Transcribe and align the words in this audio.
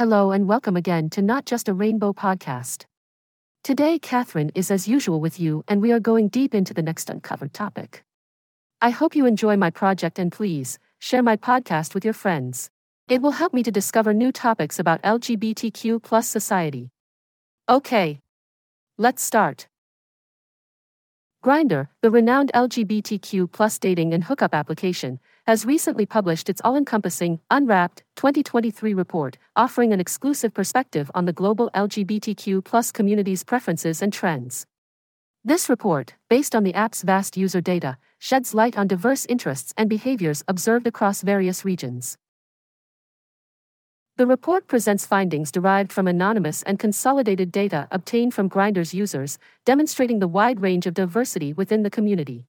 Hello 0.00 0.30
and 0.30 0.48
welcome 0.48 0.78
again 0.78 1.10
to 1.10 1.20
Not 1.20 1.44
Just 1.44 1.68
a 1.68 1.74
Rainbow 1.74 2.14
podcast. 2.14 2.86
Today, 3.62 3.98
Catherine 3.98 4.50
is 4.54 4.70
as 4.70 4.88
usual 4.88 5.20
with 5.20 5.38
you, 5.38 5.62
and 5.68 5.82
we 5.82 5.92
are 5.92 6.00
going 6.00 6.28
deep 6.28 6.54
into 6.54 6.72
the 6.72 6.80
next 6.80 7.10
uncovered 7.10 7.52
topic. 7.52 8.02
I 8.80 8.88
hope 8.88 9.14
you 9.14 9.26
enjoy 9.26 9.58
my 9.58 9.68
project 9.68 10.18
and 10.18 10.32
please 10.32 10.78
share 11.00 11.22
my 11.22 11.36
podcast 11.36 11.92
with 11.92 12.02
your 12.02 12.14
friends. 12.14 12.70
It 13.10 13.20
will 13.20 13.32
help 13.32 13.52
me 13.52 13.62
to 13.62 13.70
discover 13.70 14.14
new 14.14 14.32
topics 14.32 14.78
about 14.78 15.02
LGBTQ 15.02 16.02
plus 16.02 16.26
society. 16.26 16.88
Okay, 17.68 18.20
let's 18.96 19.22
start. 19.22 19.66
Grindr, 21.42 21.88
the 22.02 22.10
renowned 22.10 22.50
LGBTQ 22.54 23.50
plus 23.50 23.78
dating 23.78 24.12
and 24.12 24.24
hookup 24.24 24.54
application, 24.54 25.18
has 25.46 25.64
recently 25.64 26.04
published 26.04 26.50
its 26.50 26.60
all 26.62 26.76
encompassing, 26.76 27.40
Unwrapped 27.50 28.02
2023 28.16 28.92
report, 28.92 29.38
offering 29.56 29.90
an 29.94 30.00
exclusive 30.00 30.52
perspective 30.52 31.10
on 31.14 31.24
the 31.24 31.32
global 31.32 31.70
LGBTQ 31.74 32.62
plus 32.62 32.92
community's 32.92 33.42
preferences 33.42 34.02
and 34.02 34.12
trends. 34.12 34.66
This 35.42 35.70
report, 35.70 36.12
based 36.28 36.54
on 36.54 36.62
the 36.62 36.74
app's 36.74 37.00
vast 37.00 37.38
user 37.38 37.62
data, 37.62 37.96
sheds 38.18 38.52
light 38.52 38.76
on 38.76 38.86
diverse 38.86 39.24
interests 39.24 39.72
and 39.78 39.88
behaviors 39.88 40.44
observed 40.46 40.86
across 40.86 41.22
various 41.22 41.64
regions. 41.64 42.18
The 44.20 44.26
report 44.26 44.68
presents 44.68 45.06
findings 45.06 45.50
derived 45.50 45.90
from 45.90 46.06
anonymous 46.06 46.62
and 46.64 46.78
consolidated 46.78 47.50
data 47.50 47.88
obtained 47.90 48.34
from 48.34 48.50
Grindr's 48.50 48.92
users, 48.92 49.38
demonstrating 49.64 50.18
the 50.18 50.28
wide 50.28 50.60
range 50.60 50.86
of 50.86 50.92
diversity 50.92 51.54
within 51.54 51.84
the 51.84 51.88
community. 51.88 52.44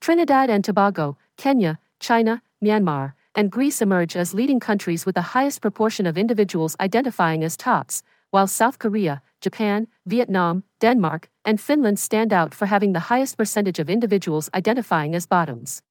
Trinidad 0.00 0.48
and 0.48 0.64
Tobago, 0.64 1.18
Kenya, 1.36 1.78
China, 2.00 2.40
Myanmar, 2.64 3.12
and 3.34 3.52
Greece 3.52 3.82
emerge 3.82 4.16
as 4.16 4.32
leading 4.32 4.58
countries 4.58 5.04
with 5.04 5.16
the 5.16 5.36
highest 5.36 5.60
proportion 5.60 6.06
of 6.06 6.16
individuals 6.16 6.74
identifying 6.80 7.44
as 7.44 7.58
tops, 7.58 8.02
while 8.30 8.46
South 8.46 8.78
Korea, 8.78 9.20
Japan, 9.42 9.88
Vietnam, 10.06 10.64
Denmark, 10.80 11.28
and 11.44 11.60
Finland 11.60 11.98
stand 11.98 12.32
out 12.32 12.54
for 12.54 12.64
having 12.64 12.94
the 12.94 13.10
highest 13.10 13.36
percentage 13.36 13.78
of 13.78 13.90
individuals 13.90 14.48
identifying 14.54 15.14
as 15.14 15.26
bottoms. 15.26 15.82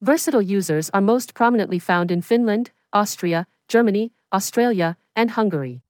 Versatile 0.00 0.40
users 0.40 0.90
are 0.90 1.00
most 1.00 1.34
prominently 1.34 1.80
found 1.80 2.12
in 2.12 2.22
Finland, 2.22 2.70
Austria, 2.92 3.48
Germany, 3.66 4.12
Australia, 4.32 4.96
and 5.16 5.30
Hungary. 5.30 5.80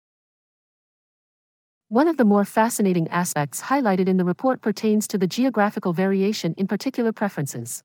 One 1.89 2.07
of 2.07 2.19
the 2.19 2.25
more 2.25 2.45
fascinating 2.45 3.09
aspects 3.09 3.63
highlighted 3.63 4.09
in 4.09 4.17
the 4.17 4.25
report 4.25 4.61
pertains 4.61 5.09
to 5.09 5.19
the 5.19 5.27
geographical 5.27 5.93
variation 5.93 6.55
in 6.57 6.69
particular 6.69 7.13
preferences. 7.13 7.83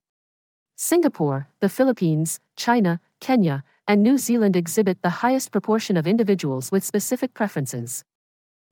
Singapore, 0.76 1.48
the 1.60 1.70
Philippines, 1.70 2.40
China, 2.56 3.00
Kenya, 3.20 3.64
and 3.88 4.04
New 4.04 4.18
Zealand 4.20 4.56
exhibit 4.56 5.02
the 5.02 5.22
highest 5.22 5.52
proportion 5.52 5.98
of 5.98 6.06
individuals 6.06 6.72
with 6.72 6.84
specific 6.84 7.34
preferences. 7.34 8.04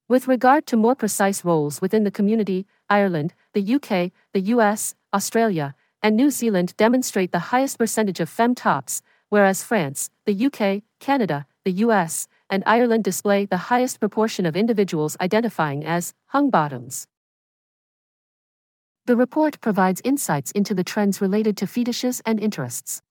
With 0.08 0.28
regard 0.28 0.68
to 0.68 0.78
more 0.78 0.96
precise 0.96 1.44
roles 1.44 1.82
within 1.82 2.04
the 2.04 2.12
community, 2.12 2.68
Ireland, 2.90 3.34
the 3.54 3.76
UK, 3.76 4.12
the 4.34 4.42
US, 4.56 4.94
Australia, 5.14 5.74
and 6.04 6.16
New 6.16 6.30
Zealand 6.30 6.76
demonstrate 6.78 7.32
the 7.32 7.50
highest 7.52 7.80
percentage 7.80 8.20
of 8.20 8.30
femme 8.30 8.54
tops, 8.54 9.02
whereas 9.30 9.64
France, 9.64 10.10
the 10.26 10.46
UK, 10.46 10.84
Canada, 11.00 11.48
the 11.64 11.72
US, 11.86 12.28
and 12.50 12.64
Ireland 12.66 13.04
display 13.04 13.46
the 13.46 13.70
highest 13.70 14.00
proportion 14.00 14.46
of 14.46 14.56
individuals 14.56 15.18
identifying 15.22 15.86
as 15.86 16.14
hung 16.28 16.50
bottoms. 16.50 17.08
The 19.06 19.16
report 19.16 19.60
provides 19.62 20.02
insights 20.04 20.52
into 20.52 20.74
the 20.74 20.84
trends 20.84 21.22
related 21.22 21.58
to 21.58 21.68
fetishes 21.68 22.22
and 22.26 22.40
interests. 22.40 23.02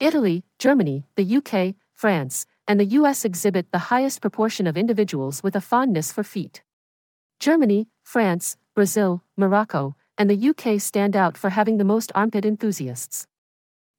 Italy, 0.00 0.44
Germany, 0.58 1.06
the 1.16 1.36
UK, 1.36 1.74
France, 1.92 2.46
and 2.66 2.80
the 2.80 2.96
US 2.98 3.24
exhibit 3.24 3.70
the 3.70 3.90
highest 3.90 4.20
proportion 4.20 4.66
of 4.66 4.76
individuals 4.76 5.42
with 5.42 5.56
a 5.56 5.60
fondness 5.60 6.12
for 6.12 6.24
feet. 6.24 6.62
Germany, 7.40 7.88
France, 8.02 8.56
Brazil, 8.74 9.22
Morocco, 9.36 9.96
and 10.16 10.30
the 10.30 10.48
UK 10.50 10.80
stand 10.80 11.16
out 11.16 11.36
for 11.36 11.50
having 11.50 11.78
the 11.78 11.84
most 11.84 12.12
armpit 12.14 12.44
enthusiasts. 12.44 13.26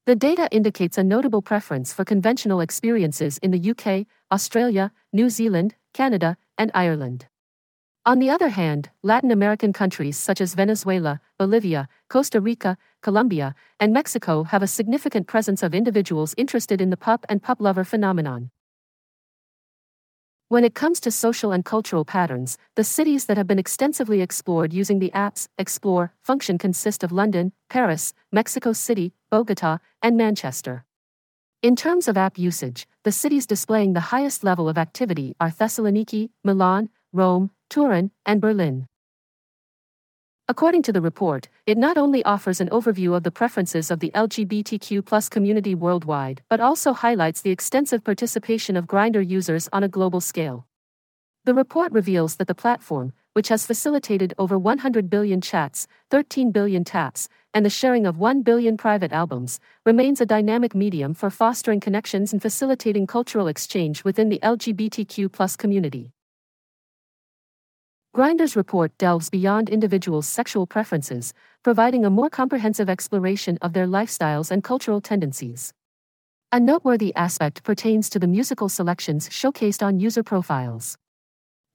The 0.06 0.16
data 0.16 0.48
indicates 0.52 1.00
a 1.00 1.04
notable 1.04 1.42
preference 1.42 1.92
for 1.92 2.06
conventional 2.06 2.62
experiences 2.62 3.40
in 3.40 3.50
the 3.50 3.72
UK, 3.72 4.06
Australia, 4.32 4.92
New 5.12 5.32
Zealand, 5.32 5.74
Canada, 5.96 6.38
and 6.60 6.70
Ireland. 6.76 7.26
On 8.06 8.20
the 8.20 8.30
other 8.30 8.50
hand, 8.50 8.92
Latin 9.02 9.32
American 9.32 9.74
countries 9.74 10.16
such 10.16 10.42
as 10.42 10.54
Venezuela, 10.54 11.22
Bolivia, 11.40 11.90
Costa 12.08 12.40
Rica, 12.40 12.78
Colombia, 13.02 13.56
and 13.80 13.94
Mexico 13.94 14.44
have 14.44 14.62
a 14.62 14.68
significant 14.68 15.26
presence 15.26 15.64
of 15.64 15.74
individuals 15.74 16.36
interested 16.38 16.82
in 16.82 16.92
the 16.92 16.98
pup 16.98 17.26
and 17.28 17.42
pup 17.42 17.60
lover 17.60 17.84
phenomenon. 17.84 18.52
When 20.56 20.64
it 20.64 20.74
comes 20.74 21.02
to 21.02 21.12
social 21.12 21.52
and 21.52 21.66
cultural 21.66 22.06
patterns, 22.06 22.58
the 22.76 22.84
cities 22.86 23.26
that 23.26 23.36
have 23.36 23.46
been 23.46 23.60
extensively 23.60 24.22
explored 24.22 24.72
using 24.72 25.00
the 25.00 25.12
app's 25.12 25.50
Explore 25.58 26.14
function 26.22 26.58
consist 26.58 27.04
of 27.04 27.12
London, 27.12 27.52
Paris, 27.70 28.14
Mexico 28.32 28.72
City, 28.72 29.12
Bogota, 29.30 29.80
and 30.02 30.16
Manchester. 30.16 30.86
In 31.62 31.76
terms 31.76 32.08
of 32.08 32.16
app 32.16 32.38
usage, 32.38 32.88
the 33.04 33.12
cities 33.12 33.46
displaying 33.46 33.92
the 33.92 34.16
highest 34.16 34.46
level 34.46 34.70
of 34.70 34.78
activity 34.78 35.36
are 35.42 35.52
Thessaloniki, 35.52 36.30
Milan, 36.42 36.88
Rome, 37.12 37.52
Turin, 37.70 38.12
and 38.26 38.40
Berlin. 38.40 38.88
According 40.48 40.84
to 40.84 40.94
the 40.94 41.02
report, 41.02 41.50
it 41.66 41.76
not 41.76 41.98
only 41.98 42.24
offers 42.24 42.62
an 42.62 42.70
overview 42.70 43.16
of 43.16 43.24
the 43.24 43.32
preferences 43.32 43.90
of 43.90 44.00
the 44.00 44.12
LGBTQ 44.12 45.32
community 45.32 45.74
worldwide, 45.74 46.44
but 46.50 46.60
also 46.60 46.94
highlights 46.94 47.42
the 47.42 47.50
extensive 47.50 48.04
participation 48.04 48.78
of 48.78 48.86
Grindr 48.86 49.28
users 49.28 49.68
on 49.74 49.84
a 49.84 49.88
global 49.88 50.22
scale. 50.22 50.68
The 51.46 51.56
report 51.56 51.92
reveals 51.92 52.36
that 52.36 52.48
the 52.48 52.54
platform, 52.54 53.12
which 53.34 53.48
has 53.50 53.66
facilitated 53.66 54.36
over 54.38 54.60
100 54.60 55.10
billion 55.10 55.42
chats, 55.42 55.88
13 56.12 56.52
billion 56.52 56.84
taps, 56.84 57.28
and 57.52 57.66
the 57.66 57.72
sharing 57.72 58.06
of 58.06 58.20
1 58.20 58.44
billion 58.44 58.78
private 58.78 59.12
albums, 59.12 59.60
remains 59.84 60.22
a 60.22 60.28
dynamic 60.28 60.76
medium 60.76 61.16
for 61.16 61.32
fostering 61.32 61.80
connections 61.80 62.34
and 62.34 62.42
facilitating 62.42 63.08
cultural 63.08 63.48
exchange 63.48 64.04
within 64.04 64.30
the 64.30 64.40
LGBTQ 64.44 65.58
community. 65.58 66.15
Grindr's 68.16 68.56
report 68.56 68.98
delves 68.98 69.30
beyond 69.30 69.70
individuals' 69.70 70.26
sexual 70.26 70.66
preferences, 70.66 71.34
providing 71.64 72.06
a 72.06 72.10
more 72.10 72.30
comprehensive 72.30 72.90
exploration 72.90 73.58
of 73.62 73.74
their 73.74 73.86
lifestyles 73.86 74.52
and 74.52 74.64
cultural 74.64 75.02
tendencies. 75.02 75.74
A 76.50 76.58
noteworthy 76.58 77.14
aspect 77.18 77.66
pertains 77.66 78.10
to 78.10 78.18
the 78.18 78.26
musical 78.26 78.70
selections 78.70 79.28
showcased 79.28 79.86
on 79.86 80.00
user 80.00 80.24
profiles. 80.24 80.98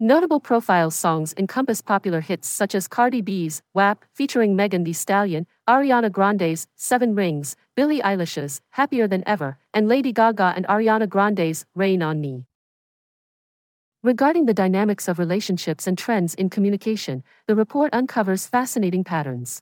Notable 0.00 0.40
profile 0.40 0.90
songs 0.90 1.34
encompass 1.36 1.82
popular 1.82 2.22
hits 2.22 2.48
such 2.48 2.74
as 2.74 2.88
Cardi 2.88 3.20
B's 3.20 3.60
WAP 3.74 4.06
featuring 4.14 4.56
Megan 4.56 4.84
Thee 4.84 4.94
Stallion, 4.94 5.46
Ariana 5.68 6.10
Grande's 6.10 6.66
Seven 6.74 7.14
Rings, 7.14 7.54
Billie 7.76 8.00
Eilish's 8.00 8.62
Happier 8.70 9.06
Than 9.06 9.22
Ever, 9.28 9.58
and 9.74 9.88
Lady 9.88 10.10
Gaga 10.10 10.54
and 10.56 10.66
Ariana 10.68 11.06
Grande's 11.06 11.66
Rain 11.74 12.00
on 12.00 12.18
Me. 12.18 12.46
Regarding 14.02 14.46
the 14.46 14.54
dynamics 14.54 15.08
of 15.08 15.18
relationships 15.18 15.86
and 15.86 15.98
trends 15.98 16.34
in 16.34 16.48
communication, 16.48 17.22
the 17.46 17.54
report 17.54 17.92
uncovers 17.92 18.46
fascinating 18.46 19.04
patterns. 19.04 19.60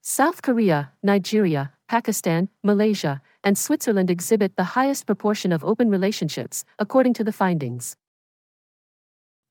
South 0.00 0.42
Korea, 0.42 0.90
Nigeria, 1.00 1.72
Pakistan, 1.86 2.48
Malaysia, 2.64 3.22
and 3.44 3.56
Switzerland 3.56 4.10
exhibit 4.10 4.56
the 4.56 4.74
highest 4.74 5.06
proportion 5.06 5.52
of 5.52 5.62
open 5.62 5.90
relationships, 5.90 6.64
according 6.80 7.14
to 7.14 7.22
the 7.22 7.30
findings. 7.30 7.94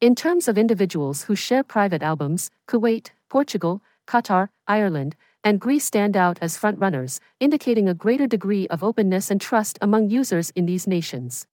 In 0.01 0.13
terms 0.13 0.49
of 0.49 0.57
individuals 0.57 1.23
who 1.23 1.35
share 1.35 1.63
private 1.63 2.03
albums, 2.03 2.51
Kuwait, 2.67 3.11
Portugal, 3.29 3.81
Qatar, 4.07 4.49
Ireland, 4.67 5.15
and 5.41 5.61
Greece 5.61 5.85
stand 5.85 6.17
out 6.17 6.37
as 6.41 6.57
frontrunners, 6.57 7.21
indicating 7.39 7.87
a 7.87 7.93
greater 7.93 8.27
degree 8.27 8.67
of 8.67 8.83
openness 8.83 9.31
and 9.31 9.39
trust 9.39 9.79
among 9.81 10.09
users 10.09 10.49
in 10.49 10.65
these 10.65 10.85
nations. 10.85 11.47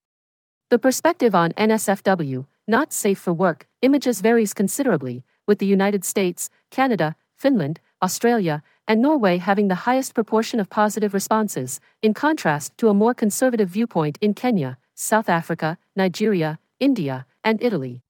The 0.71 0.79
perspective 0.79 1.35
on 1.35 1.53
NSFW, 1.53 2.45
not 2.67 2.93
safe 2.93 3.19
for 3.19 3.33
work, 3.33 3.67
images 3.81 4.21
varies 4.21 4.53
considerably, 4.53 5.25
with 5.47 5.61
the 5.61 5.67
United 5.67 6.05
States, 6.05 6.51
Canada, 6.71 7.17
Finland, 7.35 7.81
Australia, 8.03 8.63
and 8.87 9.01
Norway 9.01 9.39
having 9.39 9.69
the 9.69 9.87
highest 9.87 10.13
proportion 10.15 10.61
of 10.61 10.69
positive 10.69 11.15
responses, 11.15 11.81
in 12.03 12.13
contrast 12.13 12.77
to 12.77 12.91
a 12.91 12.95
more 12.95 13.15
conservative 13.15 13.71
viewpoint 13.71 14.19
in 14.21 14.35
Kenya, 14.35 14.77
South 14.95 15.31
Africa, 15.31 15.79
Nigeria, 15.97 16.59
India, 16.79 17.25
and 17.43 17.63
Italy. 17.63 18.03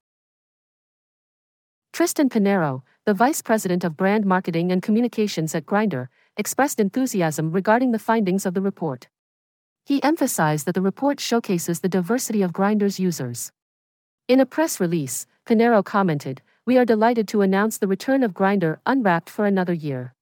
Tristan 1.93 2.27
Pinheiro, 2.27 2.81
the 3.05 3.13
vice 3.13 3.41
president 3.41 3.85
of 3.85 3.95
brand 3.95 4.25
marketing 4.25 4.69
and 4.69 4.83
communications 4.83 5.55
at 5.55 5.65
Grindr, 5.65 6.09
expressed 6.35 6.81
enthusiasm 6.81 7.53
regarding 7.53 7.93
the 7.93 7.99
findings 7.99 8.45
of 8.45 8.53
the 8.53 8.61
report. 8.61 9.07
He 9.89 10.03
emphasized 10.03 10.67
that 10.67 10.75
the 10.75 10.83
report 10.83 11.19
showcases 11.19 11.79
the 11.79 11.89
diversity 11.89 12.43
of 12.43 12.53
Grindr's 12.53 12.99
users. 12.99 13.51
In 14.27 14.39
a 14.39 14.45
press 14.45 14.79
release, 14.79 15.25
Pinheiro 15.47 15.83
commented, 15.83 16.43
We 16.63 16.77
are 16.77 16.85
delighted 16.85 17.27
to 17.29 17.41
announce 17.41 17.79
the 17.79 17.87
return 17.87 18.21
of 18.21 18.35
Grindr 18.35 18.77
Unwrapped 18.85 19.31
for 19.31 19.47
another 19.47 19.73
year. 19.73 20.13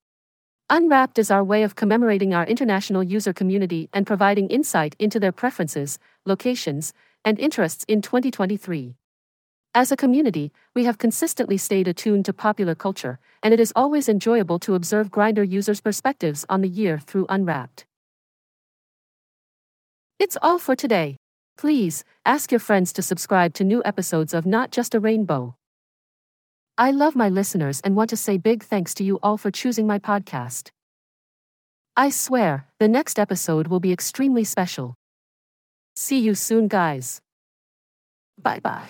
Unwrapped 0.69 1.19
is 1.19 1.29
our 1.29 1.43
way 1.43 1.63
of 1.63 1.75
commemorating 1.75 2.33
our 2.33 2.45
international 2.45 3.03
user 3.03 3.33
community 3.33 3.89
and 3.91 4.07
providing 4.07 4.47
insight 4.47 4.95
into 4.99 5.19
their 5.19 5.33
preferences, 5.33 5.99
locations, 6.25 6.93
and 7.25 7.37
interests 7.37 7.83
in 7.89 8.01
2023. 8.01 8.95
As 9.75 9.91
a 9.91 9.97
community, 9.97 10.53
we 10.75 10.85
have 10.85 10.97
consistently 10.97 11.57
stayed 11.57 11.89
attuned 11.89 12.23
to 12.23 12.31
popular 12.31 12.73
culture, 12.73 13.19
and 13.43 13.53
it 13.53 13.59
is 13.59 13.73
always 13.75 14.07
enjoyable 14.07 14.59
to 14.59 14.75
observe 14.75 15.11
Grindr 15.11 15.45
users' 15.45 15.81
perspectives 15.81 16.45
on 16.47 16.61
the 16.61 16.69
year 16.69 16.99
through 16.99 17.25
Unwrapped. 17.27 17.83
It's 20.19 20.37
all 20.41 20.57
for 20.57 20.75
today. 20.75 21.17
Please 21.57 22.03
ask 22.25 22.51
your 22.51 22.59
friends 22.59 22.91
to 22.93 23.03
subscribe 23.03 23.53
to 23.53 23.63
new 23.63 23.83
episodes 23.85 24.33
of 24.33 24.47
Not 24.47 24.71
Just 24.71 24.95
a 24.95 24.99
Rainbow. 24.99 25.55
I 26.75 26.89
love 26.89 27.15
my 27.15 27.29
listeners 27.29 27.81
and 27.81 27.95
want 27.95 28.09
to 28.09 28.17
say 28.17 28.37
big 28.37 28.63
thanks 28.63 28.95
to 28.95 29.03
you 29.03 29.19
all 29.21 29.37
for 29.37 29.51
choosing 29.51 29.85
my 29.85 29.99
podcast. 29.99 30.69
I 31.95 32.09
swear, 32.09 32.65
the 32.79 32.87
next 32.87 33.19
episode 33.19 33.67
will 33.67 33.79
be 33.79 33.91
extremely 33.91 34.43
special. 34.43 34.95
See 35.95 36.19
you 36.19 36.33
soon, 36.33 36.67
guys. 36.67 37.21
Bye 38.41 38.59
bye. 38.59 38.89